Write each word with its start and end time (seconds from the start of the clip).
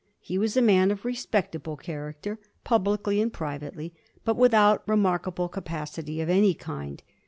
He 0.19 0.39
was 0.39 0.57
a 0.57 0.63
man 0.63 0.89
of 0.89 1.05
respectable 1.05 1.77
character, 1.77 2.39
publicly 2.63 3.21
and 3.21 3.31
privately, 3.31 3.93
but 4.25 4.35
without 4.35 4.81
remarkable 4.89 5.47
capacity 5.47 6.19
of 6.21 6.27
any 6.27 6.55
kind. 6.55 7.03